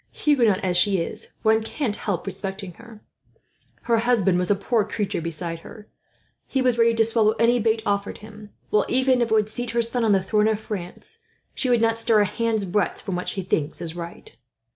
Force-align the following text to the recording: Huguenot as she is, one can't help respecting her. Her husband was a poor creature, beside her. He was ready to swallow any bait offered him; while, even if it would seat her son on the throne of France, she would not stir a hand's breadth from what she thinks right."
Huguenot 0.11 0.61
as 0.63 0.77
she 0.77 0.97
is, 0.97 1.35
one 1.43 1.61
can't 1.61 1.95
help 1.95 2.25
respecting 2.25 2.73
her. 2.73 3.01
Her 3.83 3.99
husband 3.99 4.39
was 4.39 4.49
a 4.49 4.55
poor 4.55 4.83
creature, 4.83 5.21
beside 5.21 5.59
her. 5.59 5.87
He 6.47 6.59
was 6.59 6.79
ready 6.79 6.95
to 6.95 7.03
swallow 7.03 7.33
any 7.33 7.59
bait 7.59 7.83
offered 7.85 8.17
him; 8.17 8.49
while, 8.71 8.87
even 8.89 9.21
if 9.21 9.29
it 9.29 9.33
would 9.35 9.47
seat 9.47 9.69
her 9.77 9.81
son 9.83 10.03
on 10.03 10.11
the 10.11 10.23
throne 10.23 10.47
of 10.47 10.59
France, 10.59 11.19
she 11.53 11.69
would 11.69 11.81
not 11.81 11.99
stir 11.99 12.21
a 12.21 12.25
hand's 12.25 12.65
breadth 12.65 12.99
from 13.01 13.15
what 13.15 13.29
she 13.29 13.43
thinks 13.43 13.79
right." 13.93 14.35